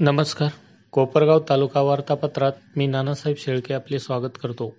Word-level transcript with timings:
नमस्कार. 0.00 0.48
कोपरगाव 0.90 1.38
तालुका 1.48 1.80
वार्तापत्रात 1.80 2.52
मी 2.76 2.86
नानासाहेब 2.86 3.36
शेळके 3.36 3.74
आपले 3.74 3.98
स्वागत 3.98 4.38
करतो. 4.42 4.76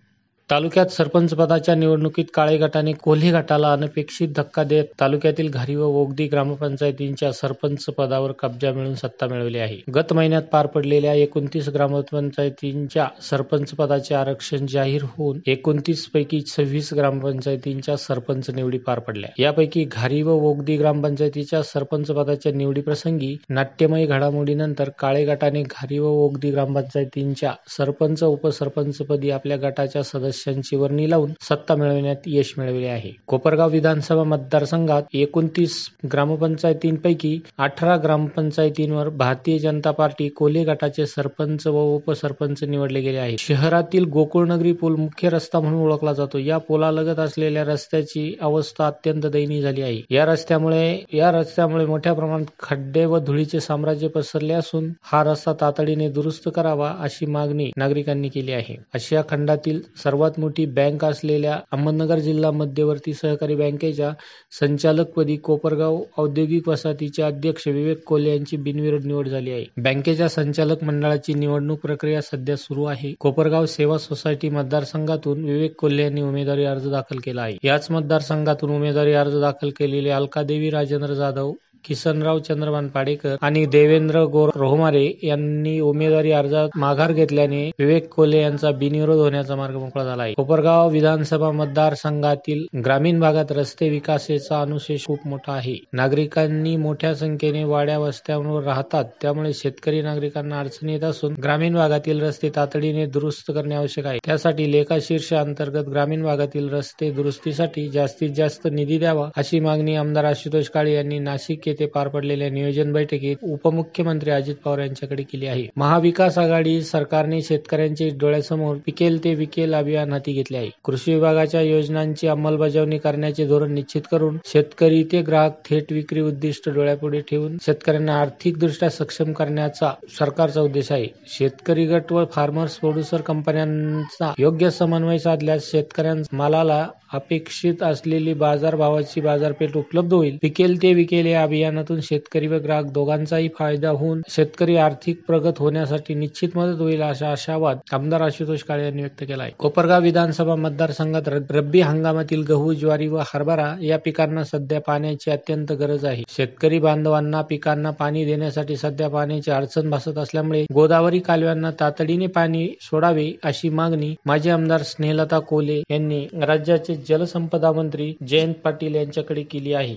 तालुक्यात 0.49 0.89
सरपंच 0.89 1.33
पदाच्या 1.33 1.73
निवडणुकीत 1.75 2.25
काळे 2.33 2.55
गटाने 2.57 2.91
कोल्हे 3.01 3.31
गटाला 3.31 3.71
अनपेक्षित 3.73 4.27
धक्का 4.35 4.63
देत 4.63 4.85
तालुक्यातील 4.99 5.49
घारी 5.49 5.75
व 5.75 5.85
ओगदी 5.99 6.25
ग्रामपंचायतींच्या 6.27 7.31
सरपंच 7.31 7.83
पदावर 7.97 8.31
कब्जा 8.39 8.71
मिळून 8.73 8.93
सत्ता 8.95 9.27
मिळवली 9.31 9.57
आहे. 9.59 9.77
गत 9.95 10.13
महिन्यात 10.13 10.43
पार 10.51 10.67
पडलेल्या 10.75 11.13
एकोणतीस 11.15 11.67
ग्रामपंचायतींच्या 11.69 13.07
सरपंच 13.21 13.73
पदाचे 13.77 14.15
आरक्षण 14.15 14.65
जाहीर 14.69 15.03
होऊन 15.17 15.39
एकोणतीस 15.47 16.05
पैकी 16.13 16.39
सव्वीस 16.47 16.89
ग्रामपंचायतींच्या 16.93 17.97
सरपंच 17.97 18.49
निवडी 18.55 18.77
पार 18.87 18.99
पडल्या. 18.99 19.29
यापैकी 19.39 19.83
घारी 19.91 20.21
व 20.21 20.37
ओगदी 20.49 20.77
ग्रामपंचायतीच्या 20.77 21.61
सरपंच 21.63 22.11
पदाच्या 22.11 22.51
निवडीप्रसंगी 22.53 23.35
नाट्यमय 23.49 24.05
घडामोडीनंतर 24.05 24.89
काळे 24.99 25.23
गटाने 25.25 25.61
घारी 25.63 25.99
व 25.99 26.07
ओगदी 26.25 26.51
ग्रामपंचायतींच्या 26.51 27.53
सरपंच 27.77 28.23
उपसरपंचपदी 28.23 29.29
आपल्या 29.29 29.57
गटाच्या 29.61 30.03
सदस्य 30.03 30.37
सदस्यांची 30.39 30.75
वर्णी 30.75 31.09
लावून 31.09 31.31
सत्ता 31.41 31.75
मिळविण्यात 31.75 32.15
यश 32.25 32.53
मिळवले 32.57 32.87
आहे. 32.87 33.11
कोपरगाव 33.27 33.69
विधानसभा 33.69 34.23
मतदारसंघात 34.23 35.03
एकोणतीस 35.13 35.75
ग्रामपंचायतींपैकी 36.13 37.39
अठरा 37.57 37.97
ग्रामपंचायतींवर 37.97 39.09
भारतीय 39.09 39.57
जनता 39.59 39.91
पार्टी 39.91 40.27
कोले 40.29 40.63
गटाचे 40.63 41.05
सरपंच 41.05 41.67
व 41.67 41.81
उपसरपंच 41.95 42.63
निवडले 42.63 43.01
गेले 43.01 43.17
आहेत. 43.17 43.37
शहरातील 43.39 44.05
गोकुळनगरी 44.05 44.71
पूल 44.71 44.95
मुख्य 44.95 45.29
रस्ता 45.29 45.59
म्हणून 45.59 45.81
ओळखला 45.81 46.13
जातो. 46.13 46.37
या 46.37 46.57
पुलालगत 46.57 47.19
असलेल्या 47.19 47.63
रस्त्याची 47.63 48.33
अवस्था 48.41 48.87
अत्यंत 48.87 49.25
दयनीय 49.25 49.61
झाली 49.61 49.81
आहे. 49.81 50.01
या 50.09 50.25
रस्त्यामुळे 50.25 51.03
या 51.13 51.31
रस्त्यामुळे 51.31 51.85
मोठ्या 51.85 52.13
प्रमाणात 52.13 52.45
खड्डे 52.59 53.05
व 53.05 53.17
धुळीचे 53.19 53.59
साम्राज्य 53.59 54.07
पसरले 54.07 54.53
असून 54.53 54.89
हा 55.03 55.23
रस्ता 55.23 55.53
तातडीने 55.61 56.09
दुरुस्त 56.09 56.49
करावा 56.55 56.93
अशी 56.99 57.25
मागणी 57.25 57.71
नागरिकांनी 57.77 58.27
केली 58.29 58.51
आहे. 58.51 58.75
आशिया 58.95 59.21
खंडातील 59.29 59.81
सर्वात 60.03 60.28
सर्वात 60.29 60.39
मोठी 60.39 60.65
बँक 60.67 61.03
असलेल्या 61.05 61.53
अहमदनगर 61.71 62.19
जिल्हा 62.19 62.49
मध्यवर्ती 62.51 63.13
सहकारी 63.13 63.55
बँकेच्या 63.55 64.11
संचालकपदी 64.59 65.35
कोपरगाव 65.37 65.97
औद्योगिक 66.17 66.67
वसाहतीचे 66.69 67.23
अध्यक्ष 67.23 67.67
विवेक 67.67 68.03
कोले 68.07 68.29
यांची 68.29 68.57
बिनविरोध 68.57 69.05
निवड 69.05 69.27
झाली 69.27 69.51
आहे. 69.51 69.65
बँकेच्या 69.77 70.27
संचालक 70.29 70.83
मंडळाची 70.83 71.33
निवडणूक 71.33 71.79
प्रक्रिया 71.79 72.21
सध्या 72.21 72.55
सुरू 72.57 72.83
आहे. 72.85 73.13
कोपरगाव 73.19 73.65
सेवा 73.65 73.97
सोसायटी 73.97 74.49
मतदारसंघातून 74.49 75.43
विवेक 75.43 75.75
कोल्हे 75.79 76.03
यांनी 76.03 76.21
उमेदवारी 76.21 76.65
अर्ज 76.65 76.87
दाखल 76.89 77.19
केला 77.23 77.41
आहे. 77.41 77.57
याच 77.63 77.87
मतदारसंघातून 77.91 78.75
उमेदवारी 78.75 79.13
अर्ज 79.13 79.39
दाखल 79.41 79.69
केलेले 79.69 80.09
अलकादेवी 80.09 80.69
राजेंद्र 80.69 81.13
जाधव 81.13 81.51
किसनराव 81.85 82.39
चंद्रमान 82.39 82.87
पाडेकर 82.87 83.35
आणि 83.41 83.65
देवेंद्र 83.65 84.23
गोर 84.23 84.49
रोहमारे 84.55 85.05
यांनी 85.23 85.79
उमेदवारी 85.79 86.31
अर्जात 86.31 86.77
माघार 86.77 87.11
घेतल्याने 87.11 87.65
विवेक 87.79 88.07
कोले 88.13 88.41
यांचा 88.41 88.71
बिनविरोध 88.71 89.19
होण्याचा 89.19 89.55
मार्ग 89.55 89.75
मोकळा 89.75 90.03
झाला 90.03 90.23
आहे. 90.23 90.33
कोपरगाव 90.33 90.89
विधानसभा 90.89 91.51
मतदारसंघातील 91.51 92.65
ग्रामीण 92.85 93.19
भागात 93.19 93.51
रस्ते 93.51 93.89
विकासाचा 93.89 94.61
अनुशेष 94.61 95.05
खूप 95.05 95.27
मोठा 95.27 95.53
आहे. 95.53 95.75
नागरिकांनी 95.93 96.75
मोठ्या 96.75 97.13
संख्येने 97.15 97.63
वाड्या 97.63 97.97
वस्त्यांवर 97.99 98.63
राहतात 98.63 99.05
त्यामुळे 99.21 99.53
शेतकरी 99.53 100.01
नागरिकांना 100.01 100.59
अडचणी 100.59 100.93
येत 100.93 101.03
असून 101.03 101.33
ग्रामीण 101.43 101.73
भागातील 101.73 102.21
रस्ते 102.21 102.49
तातडीने 102.55 103.05
दुरुस्त 103.05 103.51
करणे 103.51 103.75
आवश्यक 103.75 104.05
आहे. 104.05 104.19
त्यासाठी 104.25 104.71
लेखा 104.71 104.97
शीर्ष 105.01 105.33
अंतर्गत 105.33 105.89
ग्रामीण 105.89 106.23
भागातील 106.23 106.69
रस्ते 106.69 107.11
दुरुस्तीसाठी 107.11 107.87
जास्तीत 107.89 108.29
जास्त 108.29 108.67
निधी 108.71 108.97
द्यावा 108.99 109.29
अशी 109.37 109.59
मागणी 109.59 109.95
आमदार 109.95 110.25
आशुतोष 110.25 110.69
काळे 110.69 110.93
यांनी 110.93 111.19
नाशिक 111.19 111.67
येथे 111.69 111.85
पार 111.85 112.07
पडलेल्या 112.07 112.49
नियोजन 112.49 112.91
बैठकीत 112.93 113.43
उपमुख्यमंत्री 113.43 114.31
अजित 114.31 114.55
पवार 114.55 114.79
यांच्याकडे 114.79 115.23
केली 115.23 115.47
आहे. 115.47 115.67
महाविकास 115.75 116.37
आघाडी 116.37 116.81
सरकारने 116.81 117.41
शेतकऱ्यांचे 117.41 118.09
डोळ्यासमोर 118.19 118.75
पिकेल 118.85 119.23
ते 119.23 119.33
विकेल 119.35 119.73
अभियान 119.73 120.11
हाती 120.13 120.33
घेतले 120.33 120.57
आहे. 120.57 120.69
कृषी 120.85 121.13
विभागाच्या 121.13 121.61
योजनांची 121.61 122.27
अंमलबजावणी 122.27 122.97
करण्याचे 122.97 123.45
धोरण 123.45 123.73
निश्चित 123.73 124.01
करून 124.11 124.37
शेतकरी 124.45 125.03
ते 125.03 125.21
ग्राहक 125.21 125.57
थेट 125.69 125.91
विक्री 125.93 126.21
उद्दिष्ट 126.21 126.69
डोळ्यापुढे 126.69 127.19
ठेवून 127.21 127.57
शेतकऱ्यांना 127.65 128.19
आर्थिकदृष्ट्या 128.21 128.89
सक्षम 128.89 129.31
करण्याचा 129.33 129.91
सरकारचा 130.19 130.61
उद्देश 130.61 130.91
आहे. 130.91 131.07
शेतकरी 131.27 131.85
गट 131.85 132.11
व 132.11 132.25
फार्मर्स 132.31 132.77
प्रोड्युसर 132.77 133.21
कंपन्यांचा 133.21 134.33
योग्य 134.39 134.69
समन्वय 134.69 135.17
साधल्यास 135.17 135.71
शेतकऱ्यांच्या 135.71 136.37
मालाला 136.37 136.85
अपेक्षित 137.13 137.81
असलेली 137.83 138.33
बाजारभावाची 138.33 139.21
बाजारपेठ 139.21 139.77
उपलब्ध 139.77 140.13
होईल. 140.13 140.37
पिकेल 140.41 140.81
ते 140.81 140.93
विकेल 140.93 141.25
या 141.25 141.45
अभियानातून 141.59 141.99
शेतकरी 142.01 142.47
व 142.47 142.57
ग्राहक 142.63 142.85
दोघांचाही 142.93 143.47
फायदा 143.57 143.89
होऊन 143.91 144.21
शेतकरी 144.29 144.75
आर्थिक 144.77 145.21
प्रगत 145.27 145.59
होण्यासाठी 145.59 146.13
निश्चित 146.15 146.55
मदत 146.55 146.79
होईल 146.81 147.01
असा 147.01 147.31
आशावाद 147.31 147.77
आमदार 147.93 148.21
आशुतोष 148.21 148.63
काळे 148.63 148.83
यांनी 148.83 149.01
व्यक्त 149.01 149.23
केला 149.23 149.43
आहे 149.43 149.51
कोपरगाव 149.59 150.01
विधानसभा 150.01 150.55
मतदारसंघात 150.55 151.27
रब्बी 151.51 151.81
हंगामातील 151.81 152.43
गहू 152.49 152.73
ज्वारी 152.73 153.07
व 153.07 153.21
हरभरा 153.33 153.73
या 153.81 153.97
पिकांना 153.99 154.43
सध्या 154.43 154.79
पाण्याची 154.81 155.31
अत्यंत 155.31 155.71
गरज 155.71 156.05
आहे. 156.05 156.23
शेतकरी 156.29 156.79
बांधवांना 156.79 157.41
पिकांना 157.41 157.91
पाणी 157.91 158.25
देण्यासाठी 158.25 158.75
सध्या 158.77 159.07
पाण्याची 159.09 159.51
अडचण 159.51 159.89
भासत 159.89 160.17
असल्यामुळे 160.17 160.63
गोदावरी 160.73 161.19
कालव्यांना 161.19 161.71
तातडीने 161.79 162.27
पाणी 162.29 162.67
सोडावे 162.81 163.31
अशी 163.43 163.69
मागणी 163.71 164.13
माजी 164.25 164.49
आमदार 164.49 164.83
स्नेहलता 164.83 165.39
कोले 165.49 165.81
यांनी 165.91 166.25
राज्याचे 166.41 166.95
जलसंपदा 167.09 167.71
मंत्री 167.71 168.13
जयंत 168.27 168.53
पाटील 168.63 168.95
यांच्याकडे 168.95 169.43
केली 169.43 169.73
आहे. 169.73 169.95